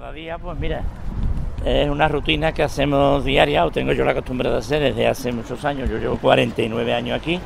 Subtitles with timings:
[0.00, 0.84] cada día, pues mira,
[1.64, 5.32] es una rutina que hacemos diaria, o tengo yo la costumbre de hacer desde hace
[5.32, 7.40] muchos años, yo llevo 49 años aquí,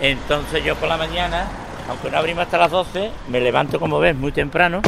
[0.00, 1.48] entonces yo por la mañana,
[1.88, 4.80] aunque no abrimos hasta las 12, me levanto como ves muy temprano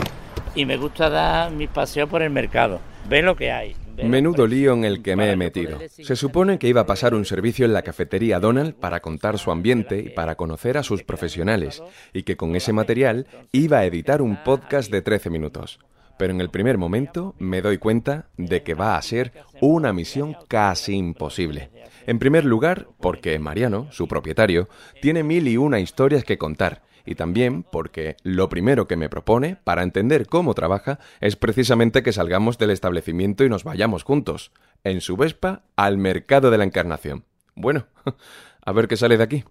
[0.55, 3.75] y me gusta dar mis paseos por el mercado, ver lo que hay.
[3.97, 5.81] Menudo lío en el que me he metido.
[5.89, 9.51] Se supone que iba a pasar un servicio en la cafetería Donald para contar su
[9.51, 11.83] ambiente y para conocer a sus profesionales,
[12.13, 15.81] y que con ese material iba a editar un podcast de 13 minutos.
[16.19, 20.37] Pero en el primer momento me doy cuenta de que va a ser una misión
[20.49, 21.71] casi imposible.
[22.07, 24.69] En primer lugar, porque Mariano, su propietario,
[25.01, 29.57] tiene mil y una historias que contar, y también porque lo primero que me propone
[29.57, 34.53] para entender cómo trabaja es precisamente que salgamos del establecimiento y nos vayamos juntos,
[34.85, 37.25] en su Vespa, al mercado de la Encarnación.
[37.55, 37.87] Bueno,
[38.65, 39.45] a ver qué sale de aquí.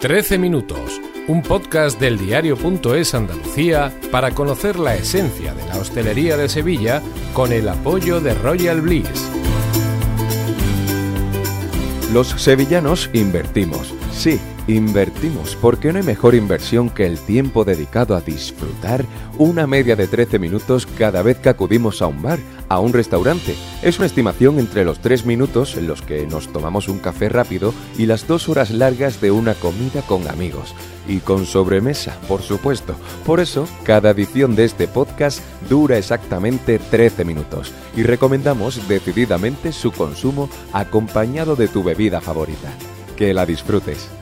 [0.00, 6.48] Trece minutos, un podcast del diario.es Andalucía para conocer la esencia de la hostelería de
[6.48, 9.28] Sevilla con el apoyo de Royal Bliss.
[12.12, 13.92] Los sevillanos invertimos.
[14.12, 19.04] Sí, invertimos, porque no hay mejor inversión que el tiempo dedicado a disfrutar
[19.38, 22.38] una media de 13 minutos cada vez que acudimos a un bar,
[22.68, 23.56] a un restaurante.
[23.82, 27.72] Es una estimación entre los 3 minutos en los que nos tomamos un café rápido
[27.96, 30.74] y las 2 horas largas de una comida con amigos.
[31.08, 32.94] Y con sobremesa, por supuesto.
[33.24, 39.90] Por eso, cada edición de este podcast dura exactamente 13 minutos y recomendamos decididamente su
[39.90, 42.70] consumo acompañado de tu bebida favorita.
[43.16, 44.17] Que la disfrutes.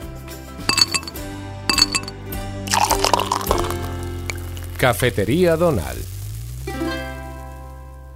[4.77, 6.05] Cafetería Donald.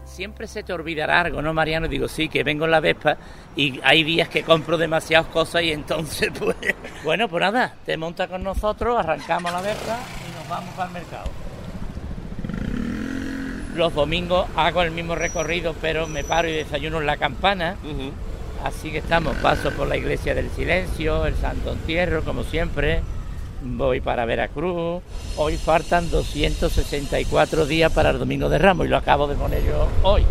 [0.05, 1.87] Siempre se te olvidará algo, ¿no, Mariano?
[1.87, 3.17] Digo, sí, que vengo en la Vespa
[3.55, 6.55] y hay días que compro demasiadas cosas y entonces, pues...
[7.03, 11.31] Bueno, pues nada, te monta con nosotros, arrancamos la Vespa y nos vamos al mercado.
[13.75, 17.77] Los domingos hago el mismo recorrido, pero me paro y desayuno en la campana.
[18.63, 23.01] Así que estamos, paso por la iglesia del silencio, el Santo Entierro, como siempre
[23.61, 25.01] voy para Veracruz.
[25.37, 29.87] Hoy faltan 264 días para el Domingo de Ramos y lo acabo de poner yo
[30.03, 30.23] hoy.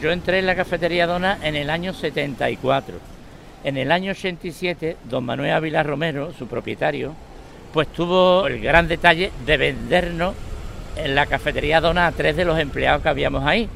[0.00, 2.98] Yo entré en la cafetería Dona en el año 74.
[3.64, 7.14] En el año 87, don Manuel Ávila Romero, su propietario,
[7.72, 10.34] pues tuvo el gran detalle de vendernos
[10.96, 13.68] en la cafetería Dona a tres de los empleados que habíamos ahí.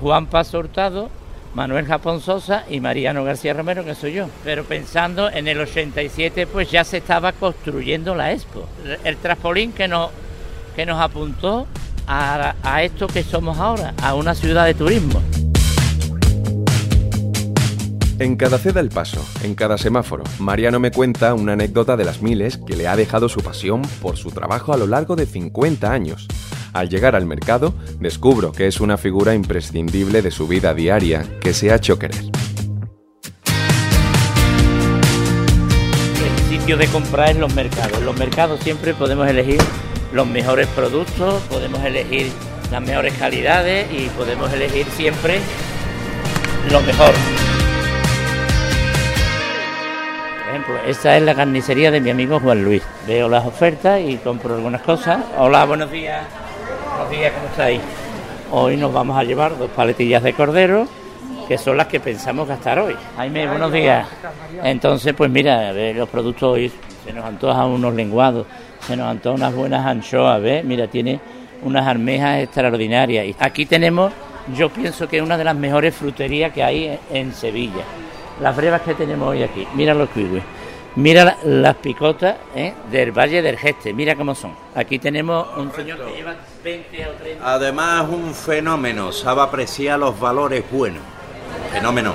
[0.00, 1.10] Juan Paso Hurtado,
[1.54, 4.28] Manuel Japón Sosa y Mariano García Romero, que soy yo.
[4.42, 8.68] Pero pensando en el 87, pues ya se estaba construyendo la Expo.
[9.04, 10.10] El traspolín que nos,
[10.74, 11.66] que nos apuntó
[12.06, 15.22] a, a esto que somos ahora, a una ciudad de turismo.
[18.18, 22.22] En cada ceda el paso, en cada semáforo, Mariano me cuenta una anécdota de las
[22.22, 25.90] miles que le ha dejado su pasión por su trabajo a lo largo de 50
[25.90, 26.28] años.
[26.74, 31.54] Al llegar al mercado, descubro que es una figura imprescindible de su vida diaria que
[31.54, 32.18] se ha hecho querer.
[36.18, 37.96] El sitio de comprar es los mercados.
[37.96, 39.60] En los mercados siempre podemos elegir
[40.12, 42.32] los mejores productos, podemos elegir
[42.72, 45.38] las mejores calidades y podemos elegir siempre
[46.72, 47.12] lo mejor.
[50.40, 52.82] Por ejemplo, esta es la carnicería de mi amigo Juan Luis.
[53.06, 55.20] Veo las ofertas y compro algunas cosas.
[55.38, 56.24] Hola, buenos días.
[57.04, 57.80] Buenos días, ¿cómo estáis?
[58.50, 60.88] Hoy nos vamos a llevar dos paletillas de cordero,
[61.46, 62.96] que son las que pensamos gastar hoy.
[63.16, 64.08] Jaime, buenos días.
[64.62, 66.72] Entonces, pues mira, ve, los productos hoy
[67.04, 68.46] se nos antojan unos lenguados,
[68.80, 70.64] se nos antojan unas buenas anchoas, ¿ves?
[70.64, 71.20] Mira, tiene
[71.62, 73.26] unas almejas extraordinarias.
[73.26, 74.10] Y aquí tenemos,
[74.56, 77.84] yo pienso que es una de las mejores fruterías que hay en Sevilla.
[78.40, 80.42] Las brevas que tenemos hoy aquí, mira los kiwis.
[80.96, 82.72] Mira la- las picotas ¿eh?
[82.90, 84.52] del Valle del Geste, mira cómo son.
[84.76, 90.18] Aquí tenemos un señor que lleva 20 o 30 Además, un fenómeno, sabe apreciar los
[90.18, 91.02] valores buenos.
[91.72, 92.14] Fenómeno.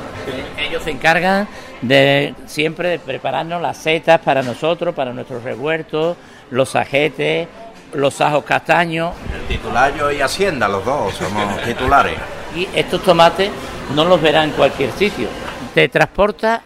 [0.58, 1.48] Ellos se encargan
[1.82, 6.16] de siempre de prepararnos las setas para nosotros, para nuestros revueltos,
[6.52, 7.48] los ajetes,
[7.94, 12.14] los ajos castaños El titular yo y Hacienda, los dos somos titulares.
[12.56, 13.50] y estos tomates
[13.94, 15.28] no los verán en cualquier sitio.
[15.74, 16.62] Te transporta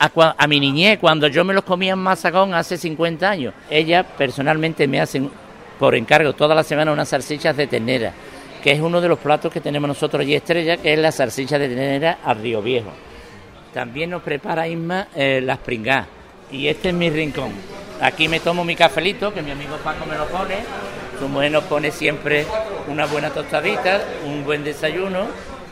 [0.00, 3.54] a, mi niñez, cuando yo me los comía en Mazagón hace 50 años.
[3.68, 5.30] Ella personalmente me hacen
[5.78, 8.12] por encargo toda la semana unas salchichas de ternera,
[8.62, 11.58] que es uno de los platos que tenemos nosotros allí estrella, que es la salchicha
[11.58, 12.90] de ternera a Río Viejo.
[13.74, 16.06] También nos prepara Isma eh, las pringadas.
[16.50, 17.52] Y este es mi rincón.
[18.00, 20.56] Aquí me tomo mi cafelito, que mi amigo Paco me lo pone.
[21.18, 22.46] Su mujer nos pone siempre
[22.88, 25.26] una buena tostadita, un buen desayuno.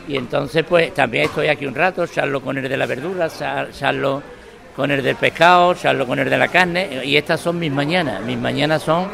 [0.09, 3.71] Y entonces, pues también estoy aquí un rato, charlo con el de la verdura, char-
[3.71, 4.21] charlo
[4.75, 8.21] con el del pescado, charlo con el de la carne, y estas son mis mañanas.
[8.23, 9.07] Mis mañanas son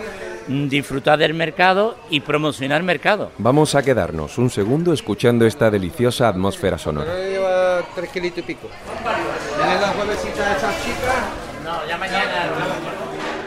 [0.47, 3.31] disfrutar del mercado y promocionar el mercado.
[3.39, 7.11] Vamos a quedarnos un segundo escuchando esta deliciosa atmósfera sonora.
[7.15, 8.69] lleva tres kilitos y pico.
[9.57, 11.13] ¿Tienes las huevecitas de salchicha?
[11.65, 12.25] No, ya mañana,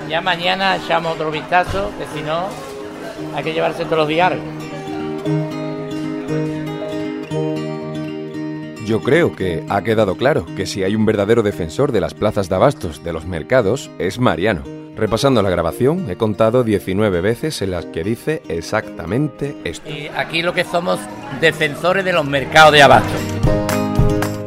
[0.09, 2.49] ya mañana echamos otro vistazo, que si no
[3.35, 4.33] hay que llevarse todos los días.
[8.89, 12.49] Yo creo que ha quedado claro que si hay un verdadero defensor de las plazas
[12.49, 14.63] de abastos de los mercados es Mariano.
[14.97, 19.89] Repasando la grabación, he contado 19 veces en las que dice exactamente esto.
[19.91, 20.99] Y aquí lo que somos
[21.41, 23.13] defensores de los mercados de abasto.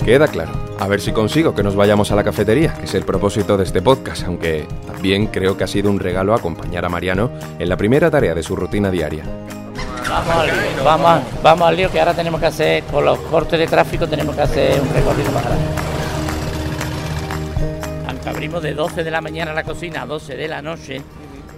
[0.04, 0.52] Queda claro.
[0.80, 3.66] A ver si consigo que nos vayamos a la cafetería, que es el propósito de
[3.66, 7.30] este podcast, aunque también creo que ha sido un regalo acompañar a Mariano
[7.60, 9.24] en la primera tarea de su rutina diaria.
[10.12, 10.84] Vamos al lío,
[11.42, 14.42] vamos, al lío que ahora tenemos que hacer, con los cortes de tráfico tenemos que
[14.42, 15.66] hacer un recorrido más grande.
[18.10, 21.02] Aunque abrimos de 12 de la mañana la cocina a 12 de la noche,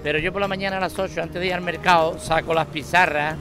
[0.04, 2.68] pero yo por la mañana a las 8 antes de ir al mercado saco las
[2.68, 3.38] pizarras,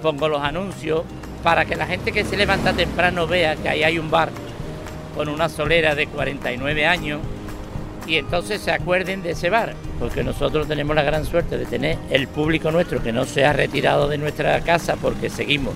[0.00, 1.02] pongo los anuncios
[1.42, 4.28] para que la gente que se levanta temprano vea que ahí hay un bar
[5.16, 7.20] con una solera de 49 años
[8.06, 11.98] y entonces se acuerden de ese bar, porque nosotros tenemos la gran suerte de tener
[12.10, 15.74] el público nuestro que no se ha retirado de nuestra casa porque seguimos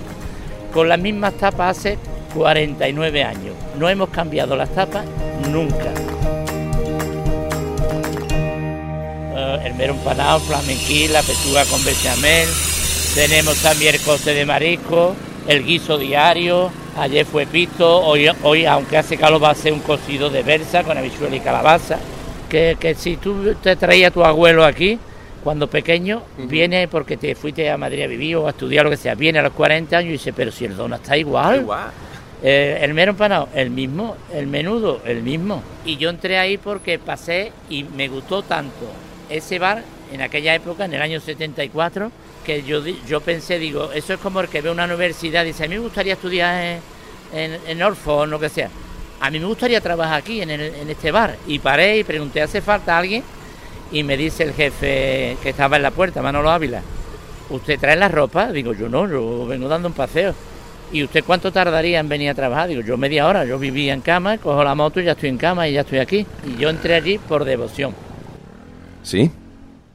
[0.73, 1.99] con las mismas tapas hace
[2.35, 3.55] 49 años.
[3.79, 5.07] No hemos cambiado las tapas
[5.49, 5.93] nunca.
[9.35, 12.49] Eh, el mero empanado, flamenquín, la pechuga con bechamel,
[13.15, 15.15] tenemos también el coste de marisco,
[15.49, 19.81] el guiso diario, ayer fue pisto, hoy, hoy aunque hace calor va a ser un
[19.81, 21.99] cocido de berza con habichuela y calabaza,
[22.49, 24.99] que, que si tú te traías a tu abuelo aquí,
[25.47, 28.97] cuando pequeño, viene porque te fuiste a Madrid a vivir o a estudiar lo que
[28.97, 31.65] sea, viene a los 40 años y dice, pero si el dona está igual.
[32.43, 35.63] Eh, el mero empanado, el mismo, el menudo, el mismo.
[35.85, 38.91] Y yo entré ahí porque pasé y me gustó tanto
[39.31, 42.11] ese bar en aquella época, en el año 74,
[42.45, 45.65] que yo, yo pensé, digo, eso es como el que ve una universidad y dice,
[45.65, 46.81] a mí me gustaría estudiar
[47.33, 48.69] en, en, en lo que sea.
[49.21, 50.61] A mí me gustaría trabajar aquí, en, el-
[50.91, 51.37] este bar.
[51.47, 53.23] Y paré y pregunté, ¿hace falta alguien?
[53.93, 56.83] Y me dice el jefe que estaba en la puerta, Manolo Ávila,
[57.51, 58.51] ¿usted trae la ropa?
[58.53, 60.35] Digo, yo no, yo vengo dando un paseo.
[60.93, 62.69] ¿Y usted cuánto tardaría en venir a trabajar?
[62.69, 65.39] Digo, yo media hora, yo vivía en cama, cojo la moto y ya estoy en
[65.39, 66.27] cama y ya estoy aquí.
[66.47, 67.93] Y yo entré allí por devoción.
[69.03, 69.31] ¿Sí?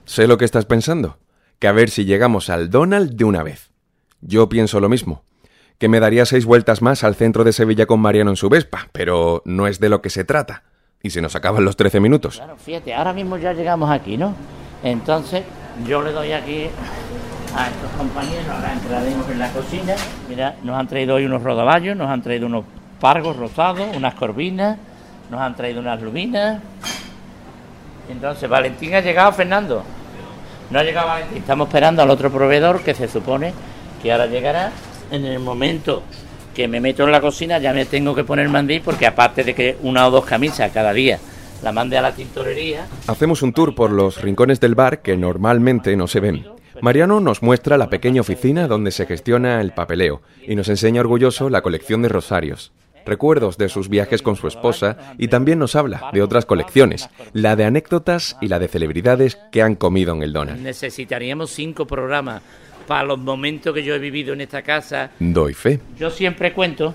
[0.06, 1.18] Sé lo que estás pensando.
[1.60, 3.72] Que a ver si llegamos al Donald de una vez.
[4.22, 5.24] Yo pienso lo mismo.
[5.82, 8.90] Que me daría seis vueltas más al centro de Sevilla con Mariano en su Vespa,
[8.92, 10.62] pero no es de lo que se trata.
[11.02, 12.36] Y se nos acaban los 13 minutos.
[12.36, 14.36] Claro, fíjate, ahora mismo ya llegamos aquí, ¿no?
[14.84, 15.42] Entonces,
[15.88, 16.68] yo le doy aquí
[17.58, 19.96] a estos compañeros, ahora entraremos en la cocina.
[20.30, 22.64] Mira, nos han traído hoy unos rodaballos, nos han traído unos
[23.00, 24.78] pargos rosados, unas corvinas,
[25.32, 26.62] nos han traído unas lubinas.
[28.08, 29.82] Entonces, Valentín ha llegado, Fernando.
[30.70, 31.40] No ha llegado Valentín.
[31.40, 33.52] Estamos esperando al otro proveedor que se supone
[34.04, 34.72] que ahora llegará.
[35.12, 36.04] En el momento
[36.56, 39.54] que me meto en la cocina ya me tengo que poner mandil porque aparte de
[39.54, 41.20] que una o dos camisas cada día
[41.64, 45.96] la mande a la tintorería, Hacemos un tour por los rincones del bar que normalmente
[45.96, 46.46] no se ven.
[46.82, 51.50] Mariano nos muestra la pequeña oficina donde se gestiona el papeleo y nos enseña orgulloso
[51.50, 52.72] la colección de rosarios.
[53.06, 57.56] Recuerdos de sus viajes con su esposa y también nos habla de otras colecciones, la
[57.56, 60.62] de anécdotas y la de celebridades que han comido en el Donald.
[60.62, 62.42] necesitaríamos cinco programas
[62.82, 65.12] para los momentos que yo he vivido en esta casa.
[65.20, 65.80] Doy fe.
[65.98, 66.94] Yo siempre cuento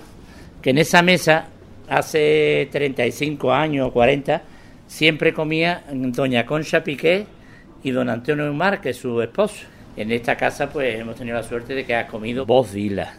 [0.61, 1.47] que en esa mesa,
[1.89, 4.41] hace 35 años o 40,
[4.87, 7.25] siempre comía doña Concha Piqué
[7.83, 9.65] y don Antonio Márquez, su esposo.
[9.95, 13.13] En esta casa pues hemos tenido la suerte de que ha comido Voz Dila,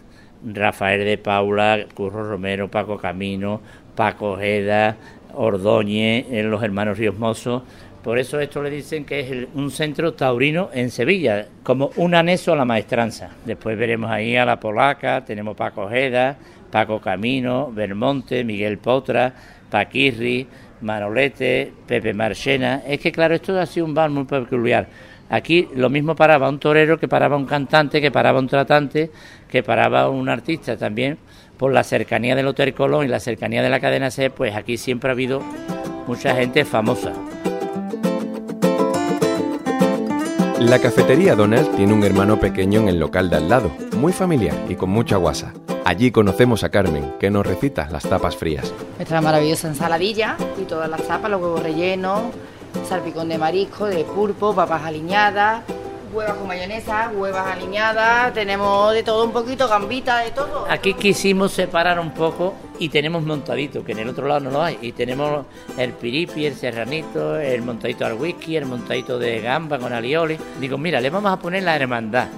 [0.44, 3.60] Rafael de Paula, Curro Romero, Paco Camino,
[3.96, 4.96] Paco Ojeda,
[5.34, 7.62] Ordóñez, eh, los hermanos Ríos Mozos.
[8.08, 12.14] Por eso esto le dicen que es el- un centro taurino en Sevilla, como un
[12.14, 13.28] anexo a la maestranza.
[13.44, 16.38] Después veremos ahí a la polaca, tenemos Paco Ojeda,
[16.70, 19.34] Paco Camino, Belmonte, Miguel Potra,
[19.70, 20.46] Paquirri,
[20.80, 22.80] Manolete, Pepe Marchena.
[22.88, 24.86] Es que claro, esto ha sido un bar muy peculiar.
[25.28, 29.10] Aquí lo mismo paraba un torero que paraba un cantante, que paraba un tratante,
[29.50, 31.18] que paraba un artista también.
[31.58, 34.78] Por la cercanía del Hotel Colón y la cercanía de la cadena C, pues aquí
[34.78, 35.42] siempre ha habido
[36.06, 37.12] mucha gente famosa.
[40.60, 44.56] La cafetería Donald tiene un hermano pequeño en el local de al lado, muy familiar
[44.68, 45.52] y con mucha guasa.
[45.84, 48.74] Allí conocemos a Carmen, que nos recita las tapas frías.
[48.96, 52.22] Nuestra maravillosa ensaladilla y todas las tapas, los huevos rellenos,
[52.88, 55.62] salpicón de marisco, de pulpo, papas aliñadas,
[56.12, 60.66] huevas con mayonesa, huevas aliñadas, tenemos de todo un poquito, gambita, de todo.
[60.68, 64.62] Aquí quisimos separar un poco y tenemos montadito, que en el otro lado no lo
[64.62, 65.46] hay, y tenemos
[65.76, 70.38] el piripi, el serranito, el montadito al whisky, el montadito de gamba con alioli.
[70.60, 72.28] Digo, mira, le vamos a poner la hermandad.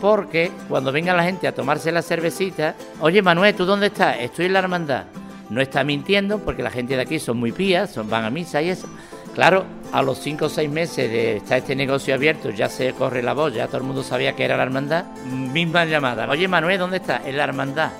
[0.00, 4.16] Porque cuando venga la gente a tomarse la cervecita, oye Manuel, ¿tú dónde estás?
[4.20, 5.06] Estoy en la hermandad.
[5.50, 8.62] No está mintiendo porque la gente de aquí son muy pías, son, van a misa
[8.62, 8.86] y eso.
[9.34, 13.22] Claro, a los cinco o seis meses de estar este negocio abierto, ya se corre
[13.22, 15.04] la voz, ya todo el mundo sabía que era la hermandad.
[15.24, 16.28] Misma llamada.
[16.28, 17.22] Oye Manuel, ¿dónde está?
[17.24, 17.90] En la hermandad.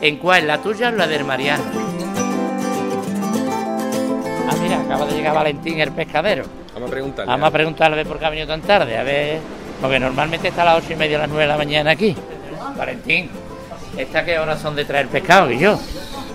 [0.00, 0.46] ¿En cuál?
[0.46, 1.62] ¿La tuya o la del Mariano?
[4.48, 6.44] Ah, mira, acaba de llegar Valentín, el pescadero.
[6.74, 7.30] Vamos a preguntarle.
[7.30, 9.38] Vamos a preguntarle a ver por qué ha venido tan tarde, a ver,
[9.80, 12.16] porque normalmente está a las ocho y media, a las nueve de la mañana aquí.
[12.76, 13.30] Valentín,
[13.96, 15.52] ¿esta qué horas son de traer pescado?
[15.52, 15.78] Y yo,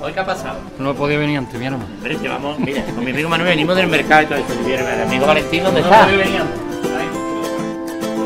[0.02, 0.60] ¿hoy qué ha pasado?
[0.78, 1.86] No he podido venir antes, mi hermano.
[1.86, 4.54] Hombre, llevamos, mira, con mi amigo Manuel venimos del mercado y todo esto.
[4.68, 6.08] El amigo Valentín, ¿dónde está?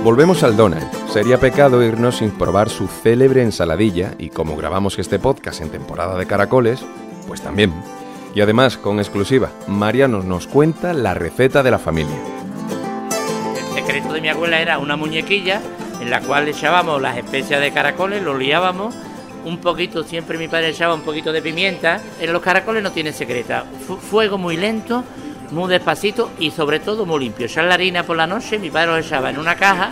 [0.03, 0.85] Volvemos al Donald.
[1.07, 6.17] Sería pecado irnos sin probar su célebre ensaladilla y como grabamos este podcast en temporada
[6.17, 6.83] de caracoles,
[7.27, 7.73] pues también.
[8.35, 12.17] Y además, con exclusiva, Mariano nos cuenta la receta de la familia.
[13.55, 15.61] El secreto de mi abuela era una muñequilla
[16.01, 18.95] en la cual le echábamos las especias de caracoles, lo liábamos,
[19.45, 22.01] un poquito, siempre mi padre echaba un poquito de pimienta.
[22.19, 23.65] En los caracoles no tiene secreta.
[23.87, 25.03] Fu- fuego muy lento,
[25.51, 27.45] muy despacito y sobre todo muy limpio.
[27.45, 29.91] Echar la harina por la noche, mi padre los echaba en una caja,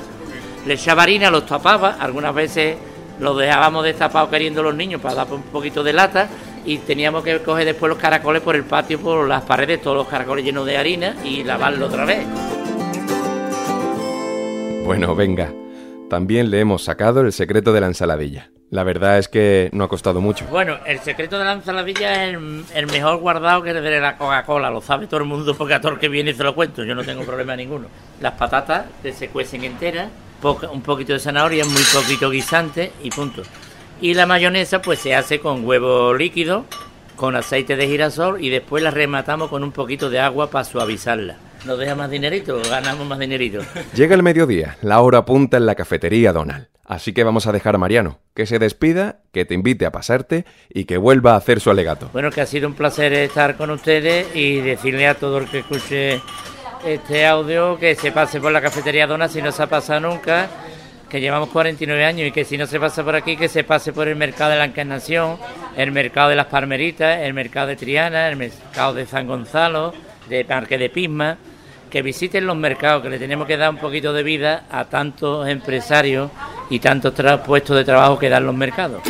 [0.66, 2.78] le echaba harina, los tapaba, algunas veces
[3.20, 6.28] los dejábamos destapados queriendo los niños para dar un poquito de lata
[6.66, 10.08] y teníamos que coger después los caracoles por el patio, por las paredes, todos los
[10.08, 12.26] caracoles llenos de harina y lavarlo otra vez.
[14.86, 15.54] Bueno, venga.
[16.10, 18.52] También le hemos sacado el secreto de la ensaladilla.
[18.72, 20.46] La verdad es que no ha costado mucho.
[20.46, 22.38] Bueno, el secreto de la ensaladilla es
[22.74, 24.70] el, mejor guardado que el de la Coca-Cola.
[24.70, 26.86] Lo sabe todo el mundo porque a todo el que viene se lo cuento.
[26.86, 27.88] Yo no tengo problema ninguno.
[28.22, 30.08] Las patatas se cuecen enteras,
[30.72, 33.42] un poquito de zanahoria, muy poquito guisante y punto.
[34.00, 36.64] Y la mayonesa pues se hace con huevo líquido,
[37.18, 41.36] con aceite de girasol y después la rematamos con un poquito de agua para suavizarla.
[41.66, 42.60] ¿Nos deja más dinerito?
[42.70, 43.60] Ganamos más dinerito.
[43.94, 46.68] Llega el mediodía, la hora punta en la cafetería Donald.
[46.86, 50.46] Así que vamos a dejar a Mariano, que se despida, que te invite a pasarte
[50.70, 52.10] y que vuelva a hacer su alegato.
[52.12, 55.60] Bueno, que ha sido un placer estar con ustedes y decirle a todo el que
[55.60, 56.20] escuche
[56.86, 60.50] este audio que se pase por la cafetería Dona si no se ha pasado nunca,
[61.08, 63.94] que llevamos 49 años y que si no se pasa por aquí, que se pase
[63.94, 65.38] por el mercado de la Encarnación,
[65.78, 69.94] el mercado de las Palmeritas, el mercado de Triana, el mercado de San Gonzalo,
[70.28, 71.38] de Parque de Pisma,
[71.92, 75.48] que visiten los mercados, que le tenemos que dar un poquito de vida a tantos
[75.48, 76.32] empresarios
[76.70, 77.14] y tantos
[77.46, 79.02] puestos de trabajo que dan los mercados.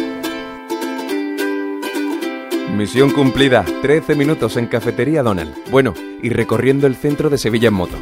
[2.76, 5.54] Misión cumplida, 13 minutos en Cafetería Donald.
[5.70, 7.96] Bueno, y recorriendo el centro de Sevilla en moto.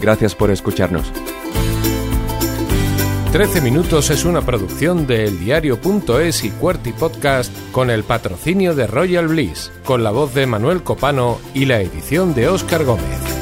[0.00, 1.12] Gracias por escucharnos.
[3.32, 9.28] 13 minutos es una producción de eldiario.es y Cuerty Podcast con el patrocinio de Royal
[9.28, 13.37] Bliss, con la voz de Manuel Copano y la edición de Óscar Gómez.